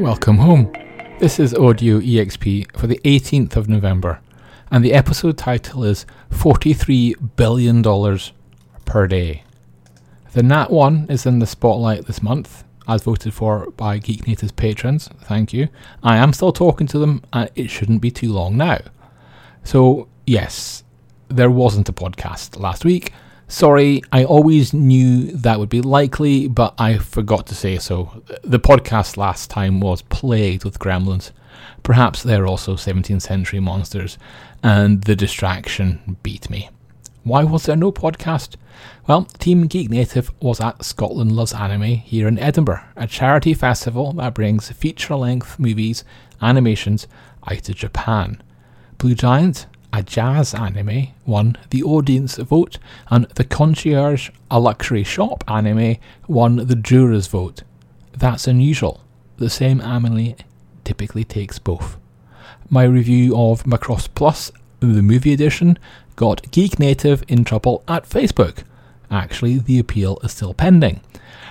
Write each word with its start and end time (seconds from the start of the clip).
Welcome 0.00 0.38
home. 0.38 0.72
This 1.18 1.38
is 1.38 1.52
Audio 1.52 2.00
EXP 2.00 2.74
for 2.74 2.86
the 2.86 2.98
18th 3.04 3.56
of 3.56 3.68
November, 3.68 4.22
and 4.70 4.82
the 4.82 4.94
episode 4.94 5.36
title 5.36 5.84
is 5.84 6.06
$43 6.30 7.36
billion 7.36 7.82
per 8.86 9.06
day. 9.06 9.44
The 10.32 10.42
Nat 10.42 10.70
1 10.70 11.08
is 11.10 11.26
in 11.26 11.38
the 11.38 11.46
spotlight 11.46 12.06
this 12.06 12.22
month, 12.22 12.64
as 12.88 13.02
voted 13.02 13.34
for 13.34 13.70
by 13.72 13.98
Geek 13.98 14.26
Native's 14.26 14.52
patrons. 14.52 15.10
Thank 15.24 15.52
you. 15.52 15.68
I 16.02 16.16
am 16.16 16.32
still 16.32 16.54
talking 16.54 16.86
to 16.86 16.98
them, 16.98 17.22
and 17.34 17.50
it 17.54 17.68
shouldn't 17.68 18.00
be 18.00 18.10
too 18.10 18.32
long 18.32 18.56
now. 18.56 18.78
So, 19.64 20.08
yes, 20.26 20.82
there 21.28 21.50
wasn't 21.50 21.90
a 21.90 21.92
podcast 21.92 22.58
last 22.58 22.86
week. 22.86 23.12
Sorry, 23.50 24.00
I 24.12 24.22
always 24.22 24.72
knew 24.72 25.32
that 25.32 25.58
would 25.58 25.68
be 25.68 25.80
likely, 25.80 26.46
but 26.46 26.72
I 26.78 26.98
forgot 26.98 27.48
to 27.48 27.54
say 27.56 27.78
so. 27.78 28.22
The 28.44 28.60
podcast 28.60 29.16
last 29.16 29.50
time 29.50 29.80
was 29.80 30.02
plagued 30.02 30.64
with 30.64 30.78
gremlins. 30.78 31.32
Perhaps 31.82 32.22
they're 32.22 32.46
also 32.46 32.76
17th 32.76 33.22
century 33.22 33.58
monsters, 33.58 34.18
and 34.62 35.02
the 35.02 35.16
distraction 35.16 36.16
beat 36.22 36.48
me. 36.48 36.70
Why 37.24 37.42
was 37.42 37.64
there 37.64 37.74
no 37.74 37.90
podcast? 37.90 38.54
Well, 39.08 39.24
Team 39.24 39.66
Geek 39.66 39.90
Native 39.90 40.30
was 40.40 40.60
at 40.60 40.84
Scotland 40.84 41.32
Loves 41.32 41.52
Anime 41.52 41.82
here 41.82 42.28
in 42.28 42.38
Edinburgh, 42.38 42.84
a 42.94 43.08
charity 43.08 43.52
festival 43.52 44.12
that 44.12 44.32
brings 44.32 44.70
feature 44.70 45.16
length 45.16 45.58
movies, 45.58 46.04
animations 46.40 47.08
out 47.50 47.68
of 47.68 47.74
Japan. 47.74 48.40
Blue 48.98 49.16
Giant 49.16 49.66
a 49.92 50.02
jazz 50.02 50.54
anime, 50.54 51.08
won 51.26 51.56
the 51.70 51.82
audience 51.82 52.36
vote, 52.36 52.78
and 53.08 53.26
The 53.34 53.44
Concierge, 53.44 54.30
a 54.50 54.60
luxury 54.60 55.04
shop 55.04 55.44
anime, 55.48 55.96
won 56.28 56.56
the 56.56 56.76
jurors' 56.76 57.26
vote. 57.26 57.62
That's 58.16 58.46
unusual. 58.46 59.02
The 59.38 59.50
same 59.50 59.80
anime 59.80 60.34
typically 60.84 61.24
takes 61.24 61.58
both. 61.58 61.96
My 62.68 62.84
review 62.84 63.36
of 63.36 63.64
Macross 63.64 64.08
Plus, 64.14 64.52
the 64.80 65.02
movie 65.02 65.32
edition, 65.32 65.78
got 66.16 66.50
Geek 66.50 66.78
Native 66.78 67.24
in 67.28 67.44
trouble 67.44 67.82
at 67.88 68.08
Facebook. 68.08 68.64
Actually, 69.10 69.58
the 69.58 69.78
appeal 69.78 70.18
is 70.22 70.32
still 70.32 70.54
pending. 70.54 71.00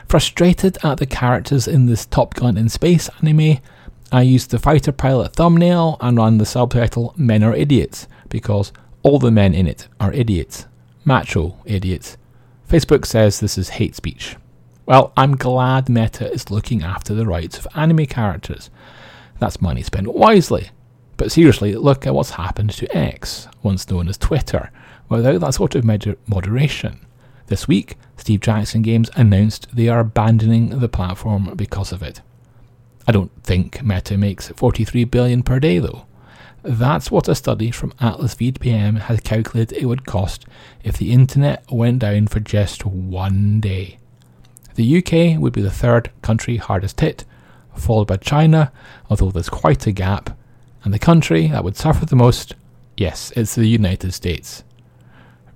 Frustrated 0.08 0.78
at 0.84 0.98
the 0.98 1.06
characters 1.06 1.68
in 1.68 1.88
this 1.88 2.06
Top 2.06 2.36
Gun 2.36 2.58
in 2.58 2.70
Space 2.70 3.10
anime, 3.22 3.58
I 4.12 4.24
used 4.24 4.50
the 4.50 4.58
fighter 4.58 4.92
pilot 4.92 5.34
thumbnail 5.34 5.98
and 6.02 6.18
ran 6.18 6.40
the 6.40 6.46
subtitle 6.46 7.14
Men 7.16 7.44
Are 7.44 7.54
Idiots 7.54 8.08
because 8.28 8.74
all 9.04 9.20
the 9.20 9.30
men 9.30 9.54
in 9.54 9.68
it 9.68 9.88
are 10.00 10.12
idiots. 10.14 10.66
Macho 11.06 11.58
idiots. 11.66 12.18
Facebook 12.68 13.06
says 13.06 13.40
this 13.40 13.58
is 13.58 13.70
hate 13.70 13.96
speech. 13.96 14.36
Well, 14.88 15.14
I'm 15.16 15.36
glad 15.36 15.90
Meta 15.90 16.32
is 16.32 16.50
looking 16.50 16.82
after 16.82 17.14
the 17.14 17.28
rights 17.28 17.60
of 17.60 17.68
anime 17.76 18.08
characters. 18.08 18.72
That's 19.38 19.62
money 19.62 19.84
spent 19.84 20.12
wisely. 20.12 20.72
But 21.16 21.32
seriously, 21.32 21.76
look 21.76 22.08
at 22.08 22.16
what's 22.16 22.32
happened 22.32 22.72
to 22.72 22.98
X, 22.98 23.48
once 23.62 23.88
known 23.90 24.08
as 24.08 24.18
Twitter, 24.18 24.72
without 25.08 25.42
that 25.42 25.54
sort 25.54 25.76
of 25.76 25.86
moderation. 25.86 27.06
This 27.46 27.68
week, 27.68 27.98
Steve 28.18 28.40
Jackson 28.40 28.82
Games 28.82 29.12
announced 29.16 29.68
they 29.72 29.88
are 29.88 30.00
abandoning 30.00 30.80
the 30.80 30.90
platform 30.90 31.54
because 31.56 31.92
of 31.92 32.02
it. 32.02 32.22
I 33.10 33.12
don't 33.12 33.32
think 33.44 33.82
Meta 33.82 34.20
makes 34.20 34.50
43 34.50 35.06
billion 35.06 35.42
per 35.42 35.60
day 35.60 35.80
though. 35.80 36.06
That's 36.62 37.10
what 37.10 37.28
a 37.28 37.34
study 37.34 37.72
from 37.72 37.92
Atlas 38.00 38.36
VPN 38.36 39.00
has 39.00 39.20
calculated 39.22 39.76
it 39.76 39.88
would 39.88 40.06
cost 40.06 40.46
if 40.84 40.96
the 40.96 41.12
internet 41.12 41.64
went 41.72 41.98
down 41.98 42.28
for 42.28 42.40
just 42.40 42.86
one 42.86 43.62
day. 43.62 43.98
The 44.76 44.98
UK 45.00 45.42
would 45.42 45.54
be 45.54 45.62
the 45.64 45.72
third 45.72 46.12
country 46.22 46.58
hardest 46.58 47.00
hit, 47.00 47.26
followed 47.76 48.06
by 48.06 48.18
China, 48.18 48.72
although 49.10 49.32
there's 49.32 49.50
quite 49.50 49.88
a 49.88 49.92
gap, 49.92 50.38
and 50.84 50.94
the 50.94 51.00
country 51.00 51.48
that 51.48 51.64
would 51.64 51.78
suffer 51.78 52.06
the 52.06 52.16
most, 52.16 52.54
yes, 52.96 53.34
it's 53.36 53.56
the 53.56 53.66
United 53.66 54.14
States. 54.14 54.64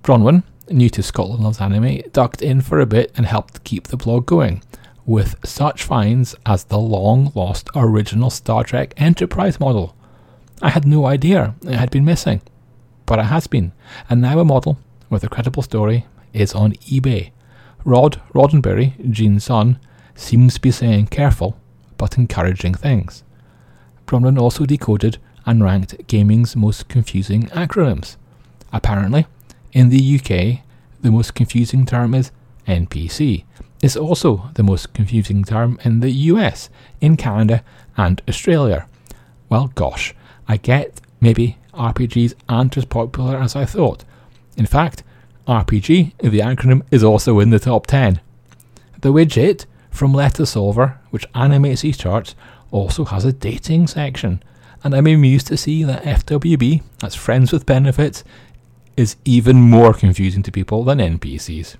Bronwyn, 0.02 0.42
new 0.70 0.90
to 0.90 1.04
Scotland 1.04 1.44
Loves 1.44 1.60
Anime, 1.60 2.00
ducked 2.10 2.42
in 2.42 2.62
for 2.62 2.80
a 2.80 2.86
bit 2.86 3.12
and 3.16 3.26
helped 3.26 3.62
keep 3.62 3.86
the 3.86 3.96
blog 3.96 4.26
going, 4.26 4.60
with 5.06 5.36
such 5.44 5.82
finds 5.82 6.34
as 6.46 6.64
the 6.64 6.78
long 6.78 7.30
lost 7.34 7.68
original 7.74 8.30
Star 8.30 8.64
Trek 8.64 8.94
Enterprise 8.96 9.60
model 9.60 9.94
I 10.62 10.70
had 10.70 10.86
no 10.86 11.04
idea 11.06 11.54
it 11.62 11.74
had 11.74 11.90
been 11.90 12.04
missing, 12.04 12.40
but 13.06 13.18
it 13.18 13.24
has 13.24 13.46
been, 13.46 13.72
and 14.08 14.20
now 14.20 14.38
a 14.38 14.44
model 14.44 14.78
with 15.10 15.24
a 15.24 15.28
credible 15.28 15.62
story 15.62 16.06
is 16.32 16.54
on 16.54 16.72
eBay. 16.74 17.32
Rod 17.84 18.20
Roddenberry, 18.34 19.10
Gene's 19.10 19.44
son, 19.44 19.78
seems 20.14 20.54
to 20.54 20.60
be 20.60 20.70
saying 20.70 21.08
careful 21.08 21.58
but 21.98 22.16
encouraging 22.16 22.74
things. 22.74 23.24
Bronwyn 24.06 24.38
also 24.40 24.64
decoded 24.64 25.18
and 25.44 25.62
ranked 25.62 26.06
gaming's 26.06 26.56
most 26.56 26.88
confusing 26.88 27.42
acronyms. 27.48 28.16
Apparently, 28.72 29.26
in 29.72 29.90
the 29.90 30.18
UK, 30.18 30.64
the 31.02 31.10
most 31.10 31.34
confusing 31.34 31.84
term 31.84 32.14
is 32.14 32.32
NPC. 32.66 33.44
It's 33.84 33.96
also 33.96 34.48
the 34.54 34.62
most 34.62 34.94
confusing 34.94 35.44
term 35.44 35.78
in 35.84 36.00
the 36.00 36.10
US, 36.32 36.70
in 37.02 37.18
Canada, 37.18 37.62
and 37.98 38.22
Australia. 38.26 38.86
Well, 39.50 39.72
gosh, 39.74 40.14
I 40.48 40.56
get 40.56 41.02
maybe 41.20 41.58
RPGs 41.74 42.32
aren't 42.48 42.78
as 42.78 42.86
popular 42.86 43.36
as 43.36 43.54
I 43.54 43.66
thought. 43.66 44.02
In 44.56 44.64
fact, 44.64 45.02
RPG, 45.46 46.12
the 46.16 46.38
acronym, 46.38 46.80
is 46.90 47.04
also 47.04 47.40
in 47.40 47.50
the 47.50 47.58
top 47.58 47.86
10. 47.86 48.22
The 49.02 49.12
widget 49.12 49.66
from 49.90 50.14
Letter 50.14 50.46
Solver, 50.46 50.98
which 51.10 51.28
animates 51.34 51.82
these 51.82 51.98
charts, 51.98 52.34
also 52.70 53.04
has 53.04 53.26
a 53.26 53.34
dating 53.34 53.88
section, 53.88 54.42
and 54.82 54.94
I'm 54.94 55.06
amused 55.06 55.48
to 55.48 55.58
see 55.58 55.84
that 55.84 56.04
FWB, 56.04 56.82
that's 57.00 57.14
Friends 57.14 57.52
with 57.52 57.66
Benefits, 57.66 58.24
is 58.96 59.16
even 59.26 59.60
more 59.60 59.92
confusing 59.92 60.42
to 60.44 60.50
people 60.50 60.84
than 60.84 61.00
NPCs. 61.00 61.76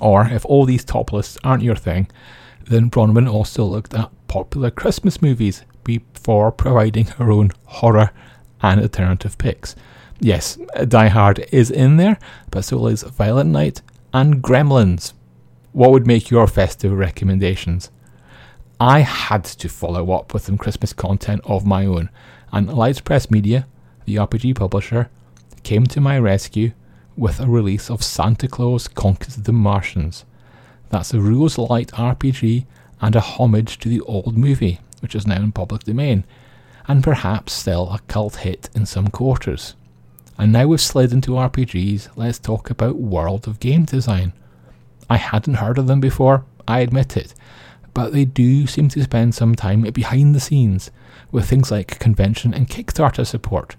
Or, 0.00 0.26
if 0.26 0.44
all 0.44 0.64
these 0.64 0.84
top 0.84 1.12
lists 1.12 1.38
aren't 1.42 1.62
your 1.62 1.76
thing, 1.76 2.08
then 2.66 2.90
Bronwyn 2.90 3.30
also 3.30 3.64
looked 3.64 3.94
at 3.94 4.10
popular 4.28 4.70
Christmas 4.70 5.22
movies 5.22 5.64
before 5.84 6.52
providing 6.52 7.06
her 7.06 7.32
own 7.32 7.50
horror 7.64 8.10
and 8.62 8.80
alternative 8.80 9.38
picks. 9.38 9.74
Yes, 10.20 10.58
Die 10.86 11.08
Hard 11.08 11.46
is 11.52 11.70
in 11.70 11.96
there, 11.96 12.18
but 12.50 12.64
so 12.64 12.86
is 12.88 13.02
Violent 13.02 13.50
Night 13.50 13.82
and 14.12 14.42
Gremlins. 14.42 15.12
What 15.72 15.90
would 15.92 16.06
make 16.06 16.30
your 16.30 16.46
festive 16.46 16.92
recommendations? 16.92 17.90
I 18.80 19.00
had 19.00 19.44
to 19.44 19.68
follow 19.68 20.12
up 20.12 20.34
with 20.34 20.44
some 20.44 20.58
Christmas 20.58 20.92
content 20.92 21.40
of 21.44 21.66
my 21.66 21.86
own, 21.86 22.10
and 22.52 22.72
Lights 22.72 23.00
Press 23.00 23.30
Media, 23.30 23.66
the 24.04 24.16
RPG 24.16 24.56
publisher, 24.56 25.08
came 25.62 25.86
to 25.86 26.00
my 26.00 26.18
rescue 26.18 26.72
with 27.18 27.40
a 27.40 27.46
release 27.46 27.90
of 27.90 28.02
Santa 28.02 28.46
Claus 28.46 28.88
Conquers 28.88 29.36
the 29.36 29.52
Martians. 29.52 30.24
That's 30.90 31.12
a 31.12 31.20
rules 31.20 31.58
light 31.58 31.88
RPG 31.88 32.64
and 33.00 33.16
a 33.16 33.20
homage 33.20 33.78
to 33.80 33.88
the 33.88 34.00
old 34.02 34.38
movie 34.38 34.80
which 35.00 35.14
is 35.14 35.26
now 35.26 35.36
in 35.36 35.52
public 35.52 35.84
domain, 35.84 36.24
and 36.86 37.04
perhaps 37.04 37.52
still 37.52 37.90
a 37.90 38.00
cult 38.08 38.36
hit 38.36 38.70
in 38.74 38.86
some 38.86 39.08
quarters. 39.08 39.74
And 40.38 40.52
now 40.52 40.66
we've 40.66 40.80
slid 40.80 41.12
into 41.12 41.32
RPGs, 41.32 42.10
let's 42.16 42.38
talk 42.38 42.70
about 42.70 42.96
World 42.96 43.46
of 43.46 43.60
Game 43.60 43.84
Design. 43.84 44.32
I 45.10 45.16
hadn't 45.16 45.54
heard 45.54 45.78
of 45.78 45.86
them 45.86 46.00
before, 46.00 46.44
I 46.66 46.80
admit 46.80 47.16
it, 47.16 47.34
but 47.94 48.12
they 48.12 48.24
do 48.24 48.66
seem 48.66 48.88
to 48.90 49.02
spend 49.02 49.34
some 49.34 49.54
time 49.54 49.82
behind 49.82 50.34
the 50.34 50.40
scenes 50.40 50.90
with 51.32 51.48
things 51.48 51.70
like 51.70 51.98
convention 51.98 52.54
and 52.54 52.68
Kickstarter 52.68 53.26
support, 53.26 53.76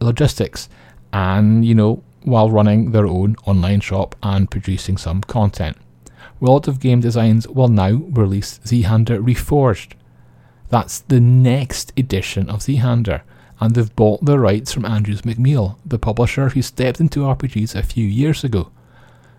logistics, 0.00 0.68
and, 1.12 1.64
you 1.64 1.74
know, 1.74 2.02
while 2.28 2.50
running 2.50 2.92
their 2.92 3.06
own 3.06 3.36
online 3.46 3.80
shop 3.80 4.14
and 4.22 4.50
producing 4.50 4.96
some 4.96 5.22
content. 5.22 5.76
World 6.40 6.68
of 6.68 6.80
Game 6.80 7.00
Designs 7.00 7.48
will 7.48 7.68
now 7.68 7.90
release 7.90 8.60
Zweihander 8.64 9.22
Reforged, 9.22 9.94
that's 10.68 11.00
the 11.00 11.20
next 11.20 11.92
edition 11.96 12.50
of 12.50 12.60
Zweihander, 12.60 13.22
and 13.60 13.74
they've 13.74 13.96
bought 13.96 14.24
the 14.24 14.38
rights 14.38 14.72
from 14.72 14.84
Andrews 14.84 15.22
McMeel, 15.22 15.76
the 15.84 15.98
publisher 15.98 16.50
who 16.50 16.62
stepped 16.62 17.00
into 17.00 17.20
RPGs 17.20 17.74
a 17.74 17.82
few 17.82 18.06
years 18.06 18.44
ago. 18.44 18.70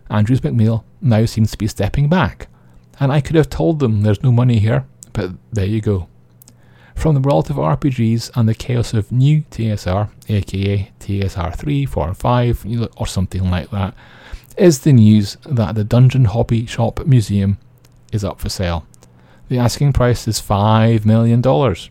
Andrews 0.09 0.41
McMeel 0.41 0.83
now 1.01 1.25
seems 1.25 1.51
to 1.51 1.57
be 1.57 1.67
stepping 1.67 2.09
back, 2.09 2.47
and 2.99 3.11
I 3.11 3.21
could 3.21 3.35
have 3.35 3.49
told 3.49 3.79
them 3.79 4.01
there's 4.01 4.23
no 4.23 4.31
money 4.31 4.59
here, 4.59 4.85
but 5.13 5.31
there 5.51 5.65
you 5.65 5.81
go. 5.81 6.08
From 6.99 7.15
the 7.15 7.21
world 7.21 7.49
of 7.49 7.55
RPGs 7.55 8.31
and 8.35 8.49
the 8.49 8.53
chaos 8.53 8.93
of 8.93 9.09
new 9.09 9.43
TSR, 9.51 10.09
aka 10.27 10.91
TSR 10.99 11.55
3, 11.55 11.85
4, 11.85 12.07
and 12.09 12.17
5, 12.17 12.89
or 12.97 13.07
something 13.07 13.49
like 13.49 13.71
that, 13.71 13.93
is 14.57 14.81
the 14.81 14.91
news 14.91 15.37
that 15.45 15.75
the 15.75 15.85
Dungeon 15.85 16.25
Hobby 16.25 16.65
Shop 16.65 16.99
Museum 17.05 17.57
is 18.11 18.25
up 18.25 18.41
for 18.41 18.49
sale. 18.49 18.85
The 19.47 19.57
asking 19.57 19.93
price 19.93 20.27
is 20.27 20.41
$5 20.41 21.05
million. 21.05 21.41
The 21.41 21.87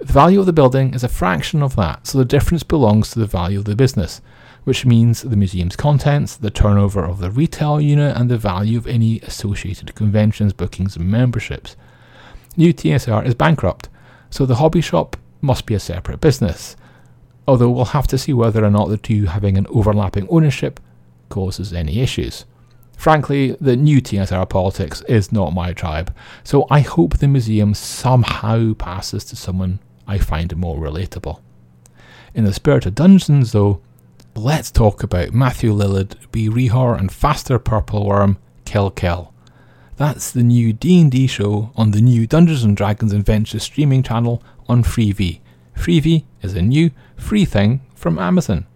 value 0.00 0.38
of 0.38 0.44
the 0.44 0.52
building 0.52 0.92
is 0.92 1.02
a 1.02 1.08
fraction 1.08 1.62
of 1.62 1.74
that, 1.76 2.06
so 2.06 2.18
the 2.18 2.26
difference 2.26 2.62
belongs 2.62 3.10
to 3.12 3.20
the 3.20 3.26
value 3.26 3.60
of 3.60 3.64
the 3.64 3.74
business, 3.74 4.20
which 4.64 4.84
means 4.84 5.22
the 5.22 5.34
museum's 5.34 5.76
contents, 5.76 6.36
the 6.36 6.50
turnover 6.50 7.06
of 7.06 7.20
the 7.20 7.30
retail 7.30 7.80
unit, 7.80 8.14
and 8.18 8.30
the 8.30 8.36
value 8.36 8.76
of 8.76 8.86
any 8.86 9.20
associated 9.20 9.94
conventions, 9.94 10.52
bookings, 10.52 10.94
and 10.94 11.10
memberships. 11.10 11.74
New 12.54 12.74
TSR 12.74 13.24
is 13.24 13.34
bankrupt, 13.34 13.88
so 14.34 14.44
the 14.44 14.56
hobby 14.56 14.80
shop 14.80 15.16
must 15.40 15.64
be 15.64 15.74
a 15.74 15.78
separate 15.78 16.20
business. 16.20 16.74
Although 17.46 17.70
we'll 17.70 17.84
have 17.84 18.08
to 18.08 18.18
see 18.18 18.32
whether 18.32 18.64
or 18.64 18.70
not 18.70 18.88
the 18.88 18.96
two 18.96 19.26
having 19.26 19.56
an 19.56 19.68
overlapping 19.70 20.26
ownership 20.28 20.80
causes 21.28 21.72
any 21.72 22.00
issues. 22.00 22.44
Frankly, 22.96 23.56
the 23.60 23.76
new 23.76 24.02
TSR 24.02 24.48
politics 24.48 25.02
is 25.02 25.30
not 25.30 25.54
my 25.54 25.72
tribe, 25.72 26.12
so 26.42 26.66
I 26.68 26.80
hope 26.80 27.18
the 27.18 27.28
museum 27.28 27.74
somehow 27.74 28.74
passes 28.74 29.24
to 29.26 29.36
someone 29.36 29.78
I 30.04 30.18
find 30.18 30.56
more 30.56 30.78
relatable. 30.78 31.38
In 32.34 32.42
the 32.42 32.52
spirit 32.52 32.86
of 32.86 32.96
Dungeons, 32.96 33.52
though, 33.52 33.82
let's 34.34 34.72
talk 34.72 35.04
about 35.04 35.32
Matthew 35.32 35.72
Lillard, 35.72 36.16
B. 36.32 36.48
Rehor, 36.48 36.98
and 36.98 37.12
Faster 37.12 37.60
Purple 37.60 38.04
Worm, 38.04 38.38
Kill 38.64 38.90
Kill. 38.90 39.32
That's 39.96 40.32
the 40.32 40.42
new 40.42 40.72
D&D 40.72 41.28
show 41.28 41.70
on 41.76 41.92
the 41.92 42.00
new 42.00 42.26
Dungeons 42.26 42.64
& 42.64 42.74
Dragons 42.74 43.12
Adventure 43.12 43.60
streaming 43.60 44.02
channel 44.02 44.42
on 44.68 44.82
Freevee. 44.82 45.38
Freevee 45.76 46.24
is 46.42 46.54
a 46.54 46.62
new, 46.62 46.90
free 47.16 47.44
thing 47.44 47.80
from 47.94 48.18
Amazon. 48.18 48.66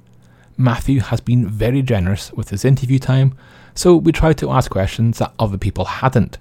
Matthew 0.56 1.00
has 1.00 1.20
been 1.20 1.48
very 1.48 1.82
generous 1.82 2.32
with 2.34 2.50
his 2.50 2.64
interview 2.64 3.00
time, 3.00 3.36
so 3.74 3.96
we 3.96 4.12
tried 4.12 4.38
to 4.38 4.52
ask 4.52 4.70
questions 4.70 5.18
that 5.18 5.34
other 5.40 5.58
people 5.58 5.86
hadn't. 5.86 6.38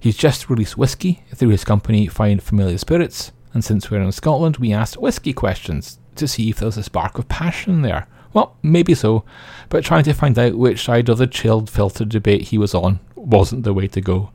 He's 0.00 0.16
just 0.16 0.50
released 0.50 0.76
whiskey 0.76 1.22
through 1.32 1.50
his 1.50 1.64
company 1.64 2.08
Find 2.08 2.42
Familiar 2.42 2.78
Spirits, 2.78 3.30
and 3.52 3.64
since 3.64 3.92
we're 3.92 4.02
in 4.02 4.10
Scotland, 4.10 4.56
we 4.56 4.72
asked 4.72 4.96
whiskey 4.96 5.32
questions 5.32 6.00
to 6.16 6.26
see 6.26 6.50
if 6.50 6.56
there's 6.56 6.76
a 6.76 6.82
spark 6.82 7.16
of 7.16 7.28
passion 7.28 7.82
there. 7.82 8.08
Well, 8.32 8.56
maybe 8.60 8.96
so, 8.96 9.24
but 9.68 9.84
trying 9.84 10.02
to 10.04 10.14
find 10.14 10.36
out 10.36 10.56
which 10.56 10.82
side 10.82 11.08
of 11.08 11.18
the 11.18 11.28
chilled 11.28 11.70
filter 11.70 12.04
debate 12.04 12.48
he 12.48 12.58
was 12.58 12.74
on 12.74 12.98
wasn't 13.26 13.64
the 13.64 13.74
way 13.74 13.86
to 13.88 14.00
go. 14.00 14.30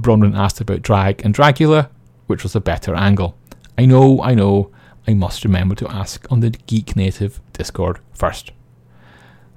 Bronwyn 0.00 0.36
asked 0.36 0.60
about 0.60 0.82
Drag 0.82 1.24
and 1.24 1.34
Dragula, 1.34 1.88
which 2.26 2.42
was 2.42 2.54
a 2.54 2.60
better 2.60 2.94
angle. 2.94 3.36
I 3.76 3.86
know, 3.86 4.22
I 4.22 4.34
know, 4.34 4.70
I 5.06 5.14
must 5.14 5.44
remember 5.44 5.74
to 5.76 5.88
ask 5.88 6.30
on 6.30 6.40
the 6.40 6.50
Geek 6.50 6.96
Native 6.96 7.40
Discord 7.52 7.98
first. 8.12 8.52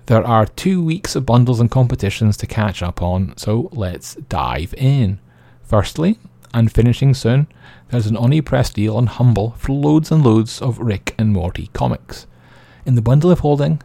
There 0.08 0.26
are 0.26 0.46
two 0.46 0.84
weeks 0.84 1.16
of 1.16 1.26
bundles 1.26 1.60
and 1.60 1.72
competitions 1.72 2.38
to 2.38 2.48
catch 2.48 2.84
up 2.84 3.02
on, 3.02 3.36
so 3.38 3.70
let's 3.72 4.16
dive 4.16 4.74
in. 4.78 5.20
Firstly, 5.64 6.20
and 6.54 6.72
finishing 6.72 7.14
soon, 7.14 7.48
there's 7.90 8.08
an 8.08 8.18
Oni 8.18 8.42
Press 8.42 8.70
deal 8.70 8.98
on 8.98 9.08
Humble 9.08 9.52
for 9.58 9.74
loads 9.74 10.12
and 10.12 10.24
loads 10.24 10.62
of 10.62 10.80
Rick 10.80 11.16
and 11.18 11.34
Morty 11.34 11.70
comics. 11.74 12.28
In 12.86 12.96
the 12.96 13.02
bundle 13.02 13.32
of 13.32 13.40
holding, 13.40 13.82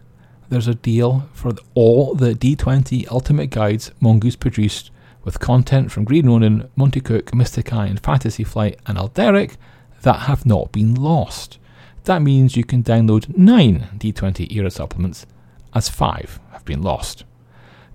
there's 0.50 0.68
a 0.68 0.74
deal 0.74 1.28
for 1.32 1.54
all 1.74 2.14
the 2.14 2.34
D20 2.34 3.10
Ultimate 3.10 3.50
Guides 3.50 3.92
Mongoose 4.00 4.36
produced, 4.36 4.90
with 5.22 5.38
content 5.38 5.92
from 5.92 6.04
Green 6.04 6.26
Ronin, 6.26 6.68
Monte 6.76 7.00
Cook, 7.00 7.34
Mystic 7.34 7.72
Eye, 7.72 7.86
and 7.86 8.00
Fantasy 8.00 8.42
Flight, 8.42 8.78
and 8.86 8.98
Alderac 8.98 9.56
that 10.02 10.20
have 10.20 10.44
not 10.44 10.72
been 10.72 10.94
lost. 10.94 11.58
That 12.04 12.22
means 12.22 12.56
you 12.56 12.64
can 12.64 12.82
download 12.82 13.36
9 13.36 13.88
D20 13.98 14.50
era 14.52 14.70
supplements, 14.70 15.26
as 15.72 15.88
5 15.88 16.40
have 16.52 16.64
been 16.64 16.82
lost. 16.82 17.24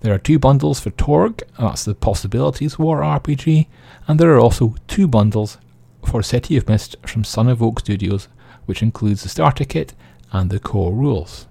There 0.02 0.14
are 0.14 0.20
two 0.20 0.40
bundles 0.40 0.80
for 0.80 0.92
Torg, 0.92 1.44
that's 1.60 1.84
the 1.84 1.96
Possibilities 1.96 2.80
War 2.80 3.02
RPG, 3.02 3.68
and 4.08 4.20
there 4.20 4.34
are 4.34 4.40
also 4.40 4.76
two 4.88 5.08
bundles 5.08 5.58
for 6.06 6.22
City 6.22 6.56
of 6.56 6.70
Mist 6.70 6.96
from 7.06 7.24
Son 7.24 7.50
of 7.50 7.62
Oak 7.62 7.80
Studios, 7.82 8.28
which 8.66 8.84
includes 8.84 9.24
the 9.24 9.30
starter 9.30 9.66
kit 9.66 9.94
and 10.32 10.50
the 10.50 10.60
core 10.60 10.94
rules. 10.94 11.48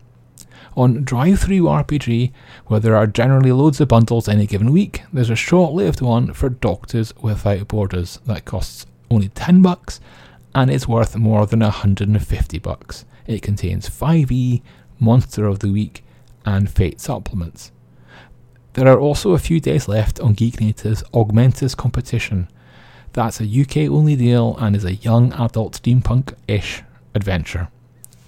On 0.77 1.05
Drive-Thru 1.05 1.63
RPG, 1.63 2.33
where 2.67 2.81
there 2.81 2.97
are 2.97 3.07
generally 3.07 3.53
loads 3.53 3.81
of 3.81 3.89
bundles 3.89 4.29
any 4.29 4.47
given 4.47 4.73
week, 4.73 5.03
there's 5.13 5.31
a 5.31 5.37
short-lived 5.37 6.01
one 6.01 6.33
for 6.33 6.49
Doctors 6.49 7.15
Without 7.21 7.69
Borders 7.69 8.19
that 8.27 8.45
costs 8.45 8.87
only 9.11 9.29
10 9.29 9.63
bucks 9.63 10.01
and 10.55 10.71
is 10.71 10.89
worth 10.89 11.17
more 11.17 11.47
than 11.47 11.61
150 11.61 12.59
bucks. 12.59 13.05
It 13.27 13.43
contains 13.43 13.89
5e, 13.89 14.63
Monster 14.99 15.47
of 15.47 15.61
the 15.61 15.71
Week, 15.71 16.05
and 16.45 16.71
Fate 16.71 17.01
supplements. 17.01 17.73
There 18.75 18.89
are 18.89 18.99
also 18.99 19.33
a 19.33 19.39
few 19.39 19.61
days 19.61 19.89
left 19.89 20.19
on 20.21 20.35
Geek 20.35 20.61
Native's 20.61 21.05
Augmentus 21.15 21.77
competition. 21.77 22.49
That's 23.13 23.41
a 23.41 23.45
UK 23.45 23.89
only 23.89 24.17
deal 24.17 24.57
and 24.59 24.75
is 24.75 24.85
a 24.85 24.95
young 24.95 25.33
adult 25.35 25.81
steampunk 25.81 26.35
ish 26.49 26.83
adventure. 27.15 27.69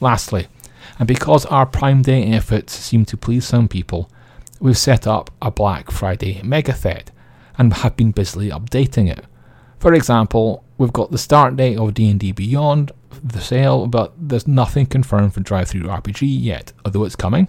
Lastly, 0.00 0.46
and 0.98 1.06
because 1.06 1.46
our 1.46 1.66
Prime 1.66 2.02
Day 2.02 2.24
efforts 2.24 2.72
seem 2.72 3.04
to 3.06 3.16
please 3.16 3.44
some 3.44 3.68
people, 3.68 4.10
we've 4.60 4.78
set 4.78 5.06
up 5.06 5.30
a 5.42 5.50
Black 5.50 5.90
Friday 5.90 6.40
megathed 6.42 7.08
and 7.58 7.72
have 7.72 7.96
been 7.96 8.12
busily 8.12 8.50
updating 8.50 9.10
it. 9.10 9.24
For 9.78 9.94
example, 9.94 10.64
we've 10.78 10.92
got 10.92 11.10
the 11.10 11.18
start 11.18 11.56
date 11.56 11.78
of 11.78 11.94
D&D 11.94 12.32
Beyond, 12.32 12.92
the 13.22 13.40
sale, 13.40 13.86
but 13.86 14.12
there's 14.18 14.48
nothing 14.48 14.86
confirmed 14.86 15.34
for 15.34 15.40
Drive-Thru 15.40 15.82
RPG 15.82 16.22
yet, 16.22 16.72
although 16.84 17.04
it's 17.04 17.16
coming. 17.16 17.48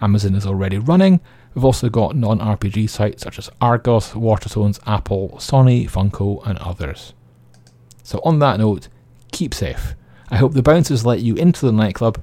Amazon 0.00 0.34
is 0.34 0.46
already 0.46 0.78
running. 0.78 1.20
We've 1.54 1.64
also 1.64 1.88
got 1.88 2.16
non-RPG 2.16 2.88
sites 2.88 3.22
such 3.22 3.38
as 3.38 3.50
Argos, 3.60 4.10
Waterstones, 4.12 4.78
Apple, 4.86 5.30
Sony, 5.36 5.90
Funko, 5.90 6.46
and 6.46 6.58
others. 6.58 7.12
So 8.02 8.20
on 8.24 8.38
that 8.38 8.58
note, 8.58 8.88
keep 9.32 9.52
safe. 9.54 9.94
I 10.30 10.36
hope 10.36 10.52
the 10.52 10.62
bouncers 10.62 11.04
let 11.04 11.20
you 11.20 11.34
into 11.34 11.66
the 11.66 11.72
nightclub, 11.72 12.22